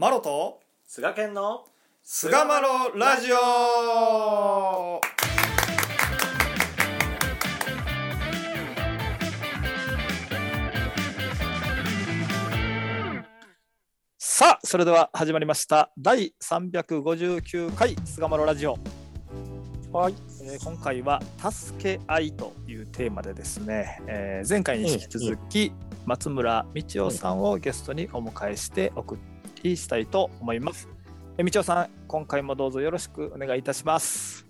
[0.00, 1.64] マロと菅健の
[2.04, 5.00] 菅マロラジオ。
[14.20, 15.90] さあそれでは始まりました。
[15.98, 18.78] 第359回菅マロラジオ。
[19.90, 20.14] はい。
[20.44, 21.20] えー今回は
[21.50, 25.72] 「助け合い」というテーマでですね、えー前回に引き続き
[26.06, 29.18] 松村道夫さんをゲストにお迎えしてお送
[29.62, 30.88] りしたいと思います。
[31.38, 34.44] えー道夫さん今回もどうぞよろしくお願いいたします。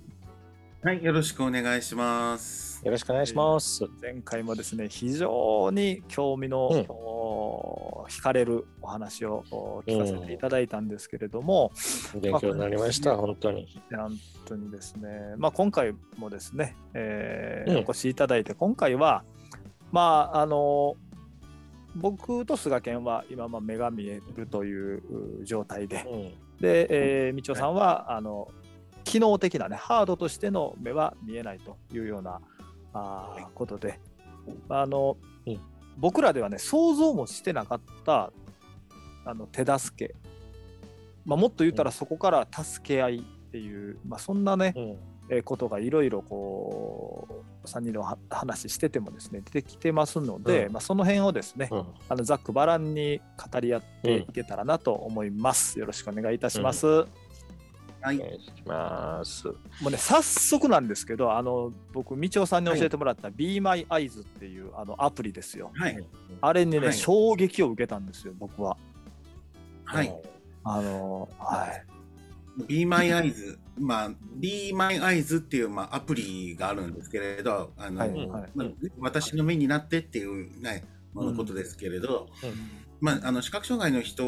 [0.82, 2.84] はい、よろしくお願いします。
[2.84, 3.84] よろしくお願いします。
[4.00, 11.72] 前回もですね非常に興味の、うんお惹かれるお話をお聞かせていただいたんですけれども、
[12.20, 13.82] 勉強になりました、本当に。
[13.90, 19.24] 本当にですね、まあ、今回もですね、えーうんお越しいただいて今回は
[19.92, 20.96] まああの
[21.96, 26.04] 僕と菅健は今まあ目が見えるというう状態で。
[26.08, 26.60] うん。
[26.60, 26.86] で、
[27.28, 28.48] えー、道夫さんは、あの
[29.04, 32.40] 機能的なねハードとしての目は見えないというような
[32.92, 34.00] あーことで。
[34.68, 35.60] あの、うん。
[35.96, 38.32] 僕らではね想像もしてなかった
[39.24, 40.14] あの手助け、
[41.26, 44.96] まあ、もっと言ったらそこから助け合いっていう、まあ、そんなね、うん。
[45.30, 51.84] えーことがいろいろこう3人のは話しててもですね出てきてますので、うんまあ、その辺をですね、うん。
[52.08, 53.20] あのざっくばらんに
[53.52, 55.78] 語り合っていけたらなと思います。
[55.78, 56.86] よろしくお願いいたします。
[56.86, 57.06] も
[58.00, 59.48] はいお、願いします。
[59.48, 65.70] うね早速なんですけどあの僕道夫さんに教えてもらった「Be My Eyes」っていうあのアプリですよ。
[65.74, 66.06] はい、
[66.40, 68.76] あれにね、はい衝撃を受けたんですよ僕は。
[69.84, 70.14] はい。
[70.64, 71.98] あのはい。
[72.66, 78.50] Be My Eyes、まあ、Be My Eyes っていう、まあ、アプリがあるんですけれど、あの、はいはい。
[78.54, 78.68] まあ、
[79.00, 82.48] 私の目になってっていう、ね、ものことですけれど、うん。
[82.48, 82.56] うん、
[83.00, 84.24] まあ、あの視覚障害の人、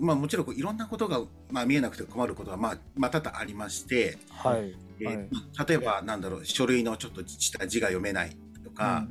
[0.00, 1.20] まあ、もちろんいろんなことが、
[1.50, 9.06] まあ、見えなくて困ることは、まあ、まあ、多々ありまして、はい、えーまあ、例えば、なんだろう、書類のちょっとした字が読めないとか、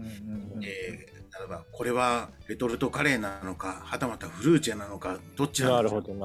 [0.61, 6.17] えー例えばこれはレトルトカレーなのかはたまたフルーチェなのかどっちなのか分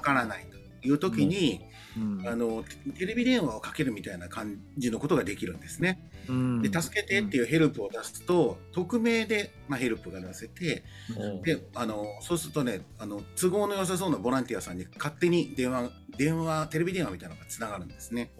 [0.00, 0.63] からないと。
[0.84, 1.60] いう時に、
[1.96, 2.28] うん。
[2.28, 6.10] あのテテレビ電話をかけるみたいな感じのことができるんですね。
[6.28, 6.62] うん。
[6.62, 10.84] で助けてっていうヘルプを出すと、匿名で、まあ、ヘルプが出せて
[11.18, 11.42] うん。
[11.42, 18.30] であのそうするとねあの都合の良さそうなボランティアさんに勝手に電話電話テレビ電話みたいなのがつながるんですね。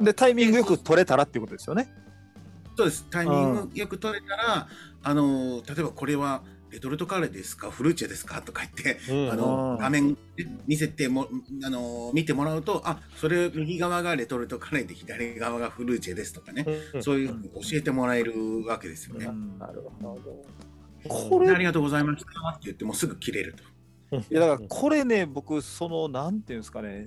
[0.00, 1.88] でタイミングよく取れたらっていうことですよね。
[2.76, 3.06] そうです。
[3.10, 4.68] タイミングよく取れたら
[5.02, 7.70] あの例えばこれはレトルトカレーですか？
[7.70, 8.42] フルーチェですか？
[8.42, 9.32] とか言ってうん。
[9.32, 9.78] あのうん。
[9.78, 10.16] 画面
[10.66, 11.28] 見せても
[11.64, 17.02] あの見てもらうとあそれ右側がレトルトカレーで左側がフルーチェですとかね、うん。
[17.02, 18.32] そういうふうに教えてもらえる
[18.66, 19.26] わけですよね。
[19.26, 19.58] うん。
[19.58, 20.44] なるほど。
[21.08, 23.54] これでありがとうございましたって言ってもうすぐ切れる
[24.10, 24.16] と。
[24.16, 27.06] いやだからこれね僕そのなんていうんですかね。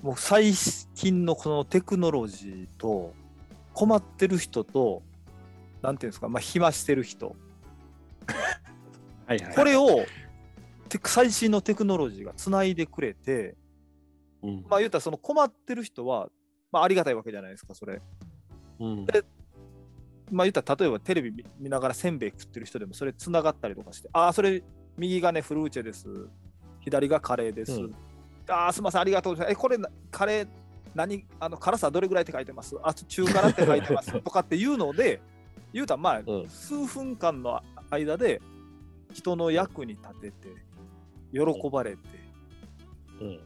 [0.00, 0.52] もう最
[0.96, 3.14] 近のこのテクノロジーと
[3.72, 5.02] 困ってる人と
[5.80, 7.36] なんていうんですかまあ暇してる人
[9.26, 9.54] はいはい。
[9.54, 10.04] これを
[11.04, 13.56] 最新のテクノロジーがつないでくれて
[14.42, 16.28] うん、まあ言うたらその困ってる人は
[16.72, 18.02] まあありがたいわけじゃないですかそれ。
[18.80, 19.06] うん。
[20.30, 24.62] まあ言ったら例えばテレビ見見ながらせんべい食ってる人でもそれつながったりとかしてああそれ
[24.96, 26.08] 右がねフルーチェです。
[26.80, 27.94] 左がカレーです、うん。
[28.48, 29.52] ああすみませんありがとうございます。
[29.52, 30.48] えこれなカレー
[30.94, 32.76] 何あの辛さどれぐらいって書いてます？
[32.82, 34.10] あ中辛って書いてます。
[34.20, 35.20] とかっていうので
[35.72, 36.48] 言うたらまあ、うん。
[36.48, 38.42] 数分間の間で
[39.12, 40.48] 人の役に立てて
[41.32, 41.98] 喜ばれて、
[43.20, 43.36] うん。
[43.36, 43.38] っ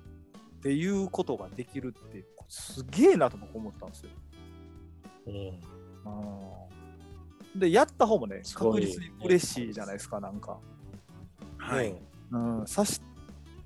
[0.62, 4.10] ていうことができるってすげえなと僕思ったんですよ。
[5.26, 5.60] うん。
[7.58, 10.58] でやった方もね確実に嬉しいじゃないですかなんか。
[11.58, 11.94] はい。
[12.30, 13.00] うん、さし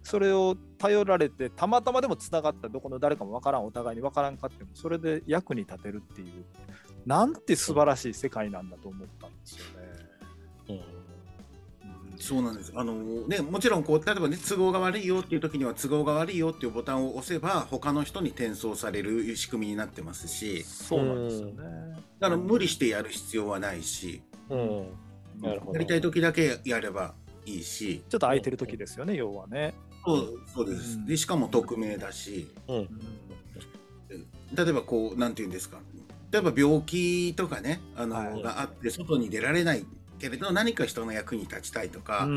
[0.03, 6.45] それを頼られてたまたまでもつながったどこの誰かもわからんお互いにわからんかってもそれで役に立てるっていう
[7.07, 9.89] なんて素晴らしい世界なんだと思ったんですよね。
[10.69, 10.81] うん。
[12.21, 12.73] そうなんです。
[12.77, 12.95] あの
[13.27, 21.55] ね、もちろんこう例えばね都合が悪いよっていう時には都合が悪いよっていうボタンを押せば他の人に転送される仕組みになってますし、そうなんですよね。
[22.21, 24.89] だから無理してやる必要はないし、うん。
[25.41, 25.73] なるほど。
[25.73, 27.15] やりたい時だけやれば
[27.47, 29.75] いいし、ちょっと空いてる時ですよね要はね。
[30.05, 30.97] そうそうです。
[30.97, 32.89] うんでしかも匿名だし、うん。
[34.55, 35.79] 例えばこうなんていうんですか。
[36.31, 39.85] 例えば病気とかね、あの、はいがあって外に出られない
[40.21, 42.29] けれど何か人の役に立ちたいとか、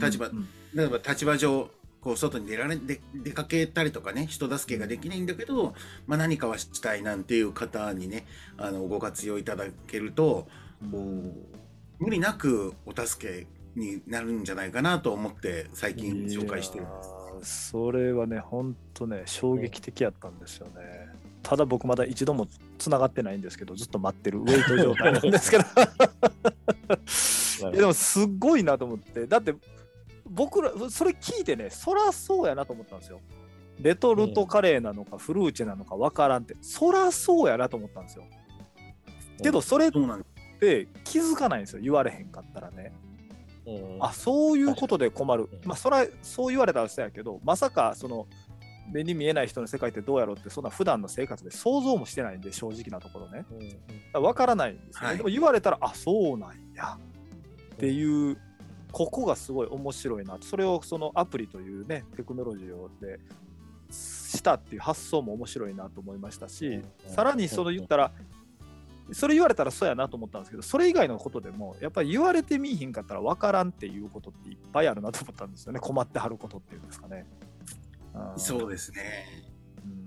[0.00, 1.70] 立場うん例えば立場上
[2.00, 5.74] こう外に出られで出かけたりとかね人助けができないんだけど、
[6.06, 8.26] まあ、何かはしたいなんていう方にね
[8.58, 10.48] あのご活用いただけると
[10.90, 13.46] こう無理なくお助け
[13.76, 16.88] になるんじゃないかなと思って最近紹介してるん
[17.38, 17.70] です。
[17.70, 21.08] それはね本当ね衝撃的やったんですよね、
[21.42, 22.46] ただ僕まだ一度も
[22.78, 25.64] つながってないんですけどずっと待ってる ウェイト状態なんですけど。
[27.62, 29.26] いやでもすっごいなと思って。
[29.26, 29.54] だって
[30.28, 33.20] 僕らそれ聞いてねそらそうやなと思ったんですよ。
[33.80, 36.56] レトルトカレーなのかフルーチェなのかわからんって。
[36.60, 38.24] そらそうやなと思ったんですよ。
[39.42, 39.90] けどそれっ
[40.60, 41.82] て気づかないんですよ。
[41.82, 42.92] 言われへんかったらね。
[43.66, 43.96] うん。
[44.00, 45.48] あそういうことで困る。
[45.52, 45.60] うん。
[45.64, 48.26] まあそらそう言われたらそうやけどまさかその
[48.90, 53.44] 目に見えない人の世界ってどうやろうってそんな普段の生活で想像もしてないんで正直なところね。
[54.14, 55.16] うんわからないんですよね、はい。
[55.16, 56.98] でも言われたらあそうなんや
[57.74, 58.38] っていう
[58.92, 63.18] ここがすごい面白いなそれをそのアプリというねテクノロジーをで
[63.90, 68.12] したっていう発想も面白いなと思いましたし、うんさらにその言ったら、
[69.12, 75.80] それ言われたらそうやなと思ったんですけどそれ以外のことでもやっぱり言われてみいひんかったら分からんっていうことっていっぱいあるなと思ったんですよね。
[75.80, 77.26] 困ってはることっていうんですかね。
[78.36, 78.98] そうですね。
[79.84, 80.02] うん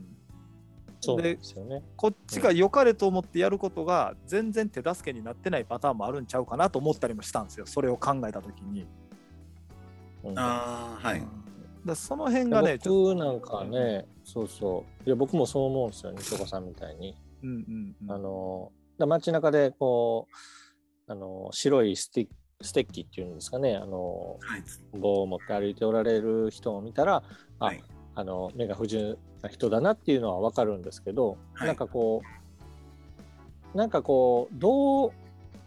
[1.02, 1.84] そうですよね。
[1.96, 8.88] こっちが良かれと思ってやることが全然手助けになってないパターンもあるんちゃうかなと思ったりもしたんですよそれを考えた時に。
[10.24, 11.24] うんああ、はい。
[11.86, 15.04] だその辺がねちょっ僕なんかね、そうそう。
[15.06, 17.13] いや、僕もそう思うんですよ、西岡さんみたいに。
[17.13, 20.28] と、うんうんうん、あの、だ街中でこ
[21.08, 22.28] う、あの、白いスティ
[22.62, 24.63] ステッキっていうんですかね、あの、はい。
[24.98, 27.22] 棒を持って歩いておられる人を見たら、
[27.60, 31.67] あ、はいあの、目が不自由な人だなっていうのはわかるんですけど、はい。
[31.67, 32.21] なんかこ
[33.73, 35.12] う、なんかこう、どう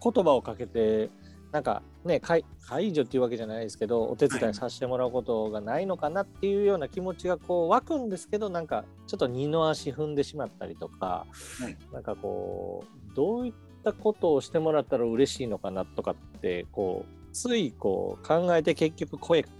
[0.02, 1.10] 言葉をかけて、
[1.52, 11.26] なんかね、解解除っていうわけじゃないですけど、お手伝いさせてもらうことがないのかなっていうような気持ちがこう湧くんですけど、なんかちょっと二の足踏んでしまったりとか、
[11.60, 11.76] はい。
[11.92, 13.52] なんかこう、どういっ
[13.82, 19.50] たことをしてもらったら嬉しいのかなとかって、こう、ついこう考えて結局声か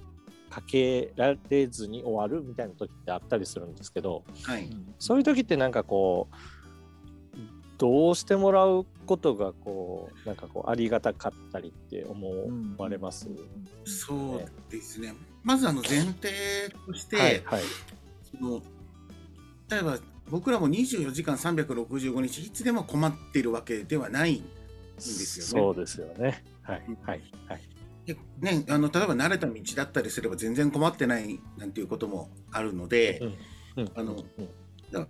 [0.67, 4.65] けられずに終わるみたいな時ってあったりするんですけど、はい。
[4.65, 6.37] うんそういう時ってなんかこう、
[7.79, 12.29] どうしてもらうことがこう、なんかこう、ありがたかったりって思
[12.77, 13.29] われます。
[13.85, 15.15] そうですね。
[15.45, 16.31] まずあの前提
[16.87, 17.63] として、はい、はい。
[18.23, 18.61] その
[19.71, 19.99] 例えば
[20.31, 25.51] 僕らも24時間365日いつでも困っているわけではないんですよね。
[25.51, 26.45] そうですよね。
[26.63, 27.61] はい、はい、はい。
[28.09, 33.21] でね、あの例えば慣れた道だったりすれば全然困ってないなんていうこともあるので、
[33.77, 34.17] うんあの
[34.93, 35.07] うん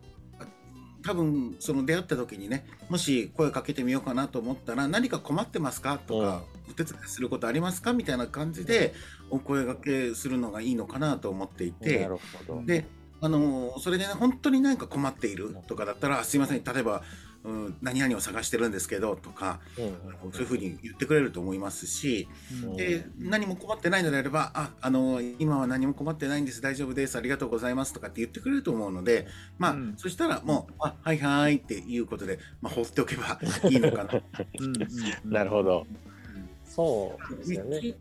[1.00, 8.92] 多分その出会った時にねもし声かけてみようかなと思ったら何か困ってますかとか、お手伝いすることありますかみたいな感じで
[9.30, 12.00] お声掛けするのがいいのかなと思っていて。
[12.00, 12.16] なる
[12.46, 12.62] ほど。
[12.66, 12.84] で
[13.20, 17.02] あのそれでね本当に何か困っているとかだったら「すいません例えば、
[17.48, 22.28] うん、何々を探してるんですけど」とかうんそういうふうに言ってくれると思いますし
[22.62, 29.26] うんで何も困ってないのであれば「ああの今は何も困ってないんです大丈夫ですありがとうございます」とかって言ってくれると思うので
[29.58, 33.40] まあ、うんそしたらもう「あはいはい」っていうことで、まあ、放っておけば
[33.70, 34.10] いいのかな。
[34.12, 34.88] うんうんうん
[35.32, 35.86] なるほど。
[36.64, 37.94] そうですよね。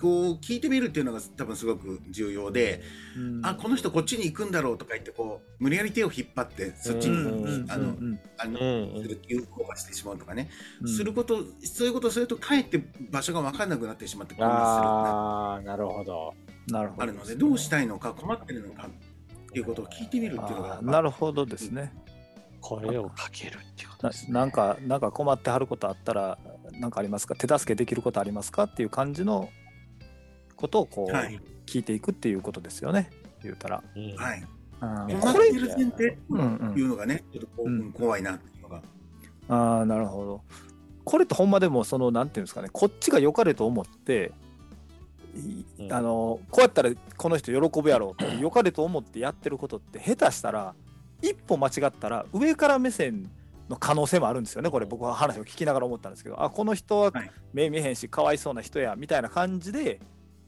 [0.00, 2.82] こう聞いてみるっていうのが多分すごく重要で、
[3.16, 3.40] うん。
[3.44, 7.44] あこの人こっちに行くんだろうとか言ってこう無理やり手を引っ張ってそっちに、うん。
[7.44, 7.70] うん。
[7.70, 8.20] あの、うん。
[8.38, 9.02] あのうん。
[9.02, 10.50] する有効化してしまうとかね、
[10.80, 10.88] うん。
[10.88, 16.34] することそういうことをするとかえって場所が分からなくなってしまって混乱するああ、なるほど。
[16.68, 17.02] なるほど。
[17.02, 21.92] あるのでどうしたいのか困ってるのかっていうことを聞いてみるっていうのがなるほどですね。
[22.60, 24.32] 声をかけるっていうことなですね。
[24.32, 26.38] なんか、なんか困ってはることあったら、
[26.78, 27.34] なんかありますか？
[27.34, 28.64] 手助けできることありますか？
[28.64, 29.48] っていう感じの
[30.60, 31.40] ことをこう、はい。
[31.66, 33.10] 聞いていくっていうことですよね。
[33.42, 33.82] 言うたら。
[33.96, 34.14] うん。
[34.16, 34.44] はい。
[34.80, 36.56] あー困ってる前提ってうん。
[36.56, 37.92] うんいうのがねちょっとこううん。
[37.92, 38.82] 怖いなっていうのが。
[39.48, 40.40] あーなるほど。
[41.04, 42.68] これってほんまでもそのなんていうんですかね。
[42.72, 44.32] こっちが良かれと思って
[45.36, 45.92] いうん。
[45.92, 50.74] あのこうやったらこの人喜ぶやろうと 良かれと思ってやってることって下手したら
[51.22, 53.30] 一歩間違ったら上から目線
[53.68, 54.70] の可能性もあるんですよね。
[54.70, 57.30] これ僕は話を聞きながら思ったんですけどあこの人ははい。
[57.52, 60.00] 目見えへんしかわいそうな人やみたいな感じで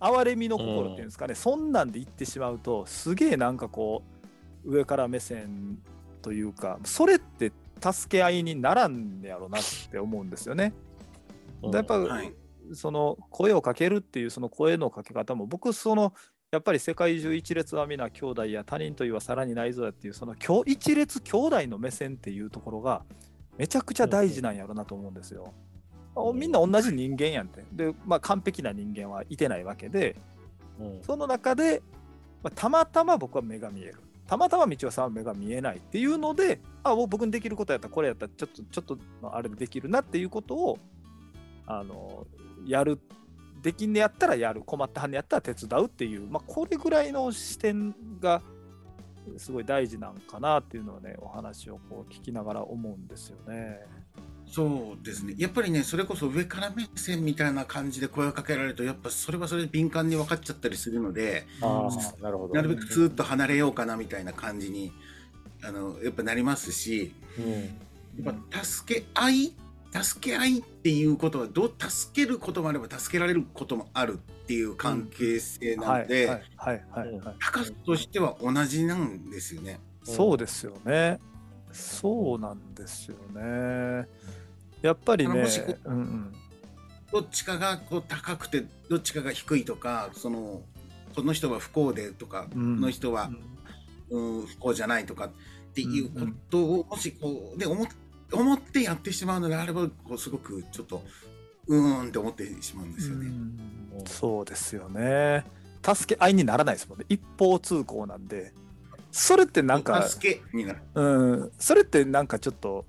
[0.05, 4.03] 哀れみの心っていうんですかね、そんなんで言ってしまうとすげえなんかこ
[4.65, 5.79] う上から目線
[6.21, 10.73] というかそれって助け合いにならんねやろなって思うんですよね。
[11.63, 12.33] うんやっぱ、はい
[12.75, 16.15] その声をかけるっていうその声のかけ方も僕その
[16.53, 23.03] やっぱり世界中一列は皆兄弟や他人というはさらにないぞやっていうその兄一列兄弟の目線っていうところが
[23.59, 25.53] めちゃくちゃ大事なんやろなと思うんですよ。
[25.67, 25.72] うん
[26.35, 27.65] みんな同じ人間やんって。
[27.73, 30.17] で、まあ、完璧な人間はいてないわけで
[30.79, 31.83] うんその中で、
[32.43, 33.97] まあ、たまたま僕は目が見える。
[34.27, 40.79] たまたま道夫さんは目が見えないっていうので、あ、僕にできることやったら、これやったら、ちょっと、ちょっとのあれでできるなっていうことを、
[41.67, 42.27] あの、
[42.65, 43.17] やるっ
[43.63, 48.43] できんねやったらやる困ったはんねやったら手伝うっていう、まあ、これぐらいの視点が
[49.39, 53.79] すごい大事なんかなっていうのはねお話をこう聞きながら思うんですよね。
[54.53, 55.35] そうですね。
[55.39, 62.55] やっぱりね、それこそ上から目線みたいな感じで声をかけられると、やっぱそれはそれで敏感に分かっちゃったりするので、ああ、なるほど。
[62.55, 64.93] なるべくずっと離れようかなみたいな感じに、
[65.65, 68.25] あの、やっぱなりますし、うん。
[68.25, 69.55] やっぱ助け合い
[70.03, 79.81] 助け合いっていうことはどう助けることもあれば助けられることもあるっていう関係性なので、はいはいはいはい、高さとしては同じなんですよね。
[80.03, 81.21] そうですよね。
[81.73, 84.09] そうなんですよね。
[84.83, 85.47] やっぱりね
[85.85, 86.35] うんうん、
[87.13, 90.63] どっちかがこう高くてどっちかが低いとかその
[91.15, 93.31] この人は不幸でとか、うんこの人は、
[94.11, 95.31] うん、不幸じゃないとかっ
[95.75, 97.87] ていうことをもしこうで思っ
[98.33, 101.03] 思ってやってしまうのであればこうすごくちょっと
[101.69, 103.27] うーんって思ってしまうんですよね。
[103.27, 105.45] うんそうですよね。
[105.83, 107.05] 助け合いにならないですもんね。
[107.09, 108.53] 一方通行なんで。
[109.11, 110.81] それってなんか、助けになる。
[110.95, 112.87] うん、それってなんかちょっと、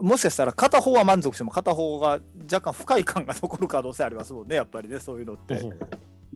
[0.00, 5.60] もしかしたら片方は満足しても片方が若干不快感が残る可能性ありますもんね、やっぱりね、そういうのって。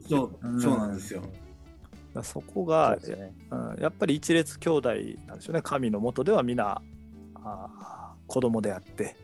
[0.09, 1.23] そううんそうなんですよ。
[2.15, 3.35] らそこそがね。
[3.51, 4.89] うんやっぱり一列兄弟
[5.27, 6.81] なんでしょうね神のもとでは皆
[7.35, 9.17] あー子供であって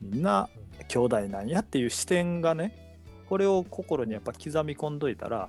[0.00, 0.48] みんな
[0.88, 2.96] 兄弟なんやっていう視点がね
[3.28, 5.48] これを心にやっぱ刻み込んどいたら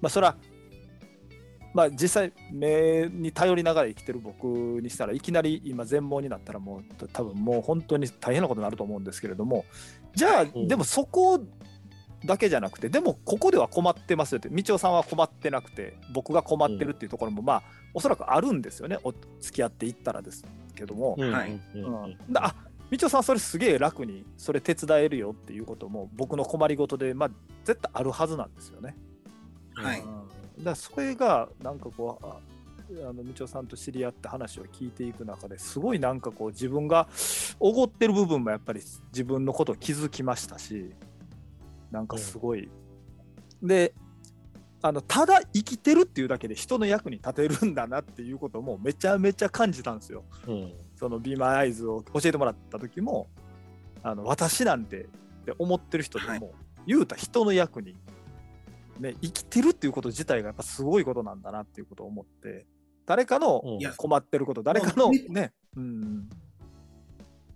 [0.00, 0.36] まあそれは
[1.74, 9.64] まあ実際目に頼りながら生きてる僕にしたらいきなり今全盲になったらもう多分もう本当に大変なことになると思うんですけれども
[10.14, 10.68] じゃあん。
[10.68, 11.40] でもそこ
[12.24, 17.62] だけじゃなくてでもここでは困ってますよって道夫さんは困ってなくて僕が困ってるっていうところもまあ
[17.94, 21.32] おそらくあるんですよねお付き合っていったらですけども、うん。
[21.32, 21.60] はい。
[21.74, 22.16] うん。
[22.34, 22.54] あ
[22.90, 27.30] 道夫さんそれすげえ楽にそれ手伝えるよっていうことも僕の困りごとでまあ
[27.64, 28.94] 絶対あるはずなんですよね。
[29.74, 30.00] はい。
[30.00, 32.38] うんだそれがなんかこうあ
[33.08, 37.08] あの道夫さんと知り合って話を聞いていく中ですごいなんかこう自分が
[37.58, 38.80] おごってる部分もやっぱり
[39.12, 40.90] 自分のことを気づきましたし
[41.90, 42.70] なんかすごい、
[43.62, 43.92] で
[44.80, 50.24] あのただ生きてるっていうだけで人の役に立てるんだなっていうこともめちゃめちゃ感じたんですよ。
[50.48, 50.72] うん。
[50.96, 53.28] そのビーマーアイズを教えてもらった時も
[54.02, 55.04] あの私なんてっ
[55.44, 56.42] て思ってる人でも、はい。
[56.86, 57.94] 言うた人の役に、
[59.02, 62.66] ね、生きてるっていうこと自体がやっぱすごいことなんだなっていうことを思って
[63.04, 63.62] 誰かの
[63.96, 65.24] 困ってること誰かのね。
[65.28, 66.30] ね、うん、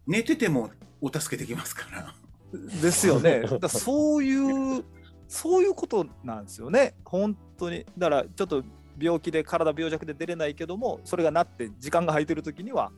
[0.06, 2.14] 寝ててもお助けできますから。
[2.52, 3.42] ですよね。
[3.42, 4.84] だからそういう
[5.28, 6.94] そういうことなんですよね。
[7.04, 7.86] 本当に。
[7.96, 8.64] だからちょっと
[8.98, 12.90] 病気で体病弱で出れないけどもそれがなって時間が空いてる時には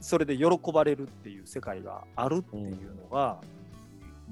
[0.00, 3.40] それで喜ばれるっていう世界があるっていうのが、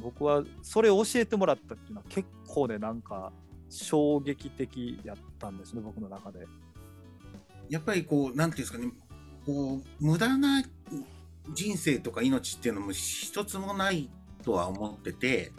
[0.00, 3.32] 僕はそれを教えてもらったっていうのは結構ねなんか
[3.68, 6.46] 衝撃的やったんですね僕の中で。
[7.68, 8.90] やっぱりこう、なんていうんですかね、
[9.44, 10.62] こう、無駄な
[11.52, 14.08] 人生とか命っていうのも一つもない
[14.42, 15.52] とは思ってて、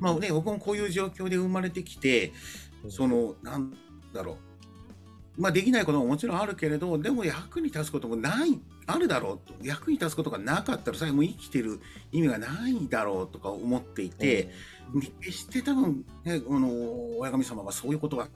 [0.00, 2.32] まあね、僕もこういう状況で生まれてきて、
[2.88, 3.74] その、なん
[4.12, 4.38] だろ
[5.38, 5.40] う。
[5.40, 9.54] まあ、できないことももちろんあるけれど、でも役に立つこともない、あるだろうと。
[9.62, 14.50] 役に立つことがなかったら、それはもう生きてる意味がないだろうとか思っていて、
[14.94, 18.28] で決して多分、ね、この親神様はそういうことは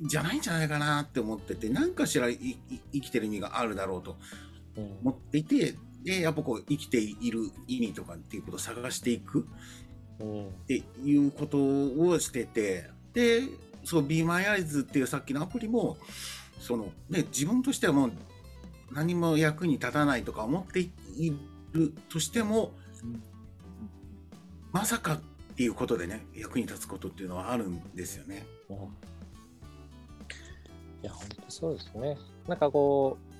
[0.00, 2.58] じゃないんじゃないかなって思ってて何かしらいい
[2.92, 4.16] 生きてる意味があるだろうと
[4.76, 4.84] うん。
[5.02, 9.46] 思っていてでやっぱこう生きている意味とかっていうことを探していく
[10.18, 10.46] うん。
[10.46, 13.42] っていうことをしててで
[13.84, 15.98] そう Be My Eyes っていうさっきのアプリも
[16.60, 18.12] その、ね、自分としてはもう
[18.92, 20.90] 何も役に立たないとか思ってい
[21.72, 22.72] るとしても
[24.72, 25.20] まさかっ
[25.56, 28.44] ていうことでね役に立つことっていうのはあるんですよね。
[28.68, 28.76] うん
[31.02, 32.16] いや、本当そうですね。
[32.46, 33.32] なんかこう、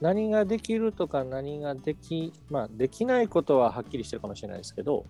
[0.00, 5.06] 何ができるとか何ができ、まあ、できないことははっきりしてるかもしれないですけど、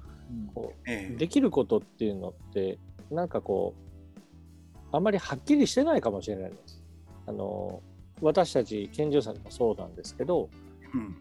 [0.55, 2.79] こええうできることっていうのって、
[3.11, 6.83] なんかこう、あんまりはっきりしてないかもしれないです。
[7.27, 7.83] あの、
[8.21, 10.49] 私たち健常者でもそうなんですけど、
[10.95, 11.17] うん。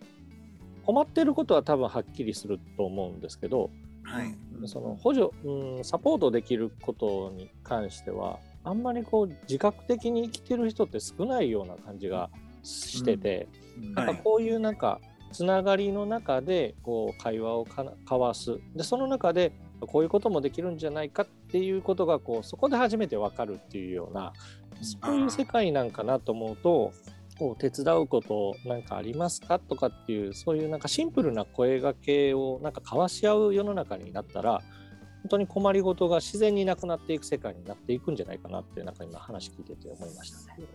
[0.86, 3.70] 困ってることは多分はっきりすると思うんですけど、
[4.04, 4.36] はい。
[4.66, 12.30] その補助、うん、サポートできることに関してはあんまりこう自覚的に生きてる人って少ないような感じが
[12.64, 13.48] してて、
[13.78, 13.94] うん。
[13.94, 14.06] なん。
[14.08, 15.00] かこういうなんか
[15.34, 18.60] つながりの中でこう会話を交わす。
[18.76, 19.52] でその中で
[19.88, 24.34] こういうこともできるんじゃないかっていうことがこうそこで初めて分かるっていうような
[24.82, 26.94] そういう世界なんかなと思うと
[27.38, 30.34] こう手伝うことなんかありますかとかっていう。
[30.34, 34.62] そういうなんかシンプルな声がけをなんか交わし合う世の中になったら
[35.24, 38.96] 本当に困りごとが自然になくなっていく世界になっていくんじゃないかなってなん。
[38.96, 40.68] か今話聞いてて思いましたね。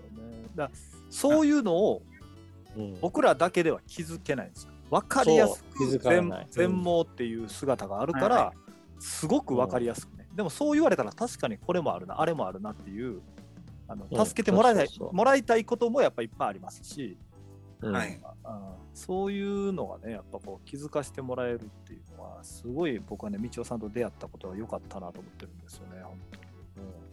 [0.55, 0.71] だ
[1.11, 1.47] そう。
[1.47, 2.03] いうのを
[2.77, 4.73] うん、僕らだけでは気づけないんですよ。
[4.91, 8.53] 分かりやすく全全盲っていう姿があるから、は
[8.99, 13.21] すごく分かりやすくね、でもそう言われたら確かにこれもあるなあれもあるなっていう
[13.89, 17.17] あのうん助けてもらいたい、もらいたいこともやっぱいっぱいありますし、
[17.81, 17.93] うん。
[17.93, 18.21] はい。
[18.45, 26.38] あそういうのがねやっぱこう気づかせてもらえるっていうのはすごい僕はね道夫さんと出会ったことは良かったなと思ってるんですよね本当に。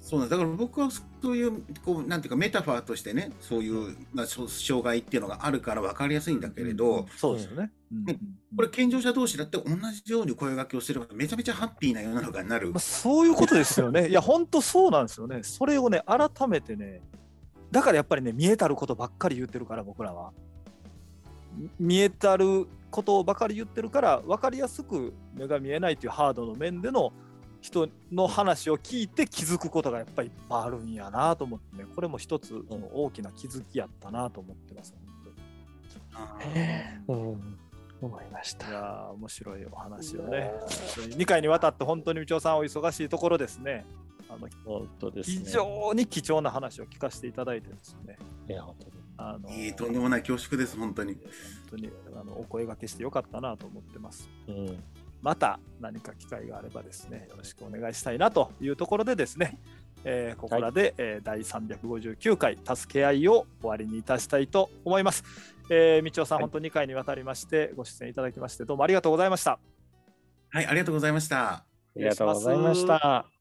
[0.05, 7.71] そうなんだから僕はそういうこうなんていうかメタファーとしてねそういう、まあ、障害っていうのがあるから分かりやすいんだけれど、そうですよね。
[7.91, 8.19] うんね
[8.55, 9.65] これ健常者同士だって同
[10.05, 12.79] じように声掛けをすればめちゃめちゃハッピーな世の中になるまあ、。
[12.79, 14.07] そういうことですよね。
[14.09, 15.41] いや、本当そうなんですよね。
[15.41, 17.01] それをね、改めてね、
[17.71, 20.31] だからやっぱりね、見えたることばっかり言ってるから、僕らは。
[21.57, 27.11] み見えたることばかり言ってるから、分かりやすく目が見えないというハードの面での
[27.65, 34.93] 人の話を聞いて気づくことがやっぱりいっぱいあるんやなと思ってね、これも一つその大きな気づきやったなと思ってます。
[34.93, 35.35] 本当に
[36.13, 37.57] あーうん、
[38.01, 38.69] 思いました。
[38.69, 43.83] いやー面白いお話をね、2回にわたって本当に道夫さんお忙しいところですね。
[44.29, 45.45] あの本当ですね。
[45.45, 48.17] 非常に貴重な話を聞かせていただいてですね、
[48.47, 48.91] いや、本当に。
[49.17, 51.13] あのいいとんでもない恐縮です本当に。
[51.13, 51.21] 本
[51.71, 54.29] 当にあのお声掛けしてよかったなと思ってます。
[54.47, 54.83] うん。
[55.25, 59.57] また何か機会があればですね、よろしくお願いしたいなというところでですね、
[60.03, 65.23] えーここらで、えー第359回「助け合い」を終わりにいたしたいと思います。
[65.71, 69.57] えー、道夫さん、はい本当2回にわたりましてご出演いただきましてどうもありがとうございました。
[70.49, 71.53] はいありがとうございました。
[71.53, 71.65] あ
[71.95, 73.34] りがとうございました。